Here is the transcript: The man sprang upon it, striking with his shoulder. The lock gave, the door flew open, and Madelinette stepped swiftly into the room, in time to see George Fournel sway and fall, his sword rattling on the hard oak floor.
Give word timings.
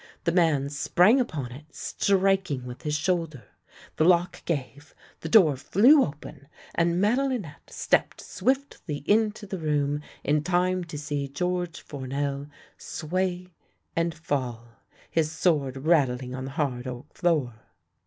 The 0.23 0.31
man 0.31 0.71
sprang 0.71 1.19
upon 1.19 1.51
it, 1.51 1.75
striking 1.75 2.65
with 2.65 2.81
his 2.81 2.95
shoulder. 2.95 3.43
The 3.97 4.03
lock 4.03 4.43
gave, 4.45 4.95
the 5.19 5.29
door 5.29 5.55
flew 5.55 6.03
open, 6.03 6.47
and 6.73 6.99
Madelinette 6.99 7.69
stepped 7.69 8.19
swiftly 8.19 9.03
into 9.05 9.45
the 9.45 9.59
room, 9.59 10.01
in 10.23 10.41
time 10.43 10.83
to 10.85 10.97
see 10.97 11.27
George 11.27 11.81
Fournel 11.81 12.47
sway 12.79 13.49
and 13.95 14.15
fall, 14.15 14.69
his 15.11 15.31
sword 15.31 15.77
rattling 15.77 16.33
on 16.33 16.45
the 16.45 16.51
hard 16.57 16.87
oak 16.87 17.13
floor. 17.13 17.53